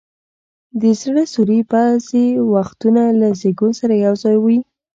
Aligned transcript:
د 0.81 0.83
زړه 1.01 1.23
سوري 1.33 1.59
بعضي 1.71 2.25
وختونه 2.53 3.03
له 3.19 3.27
زیږون 3.39 3.71
سره 3.79 3.93
یو 4.05 4.13
ځای 4.23 4.37
وي. 4.43 4.59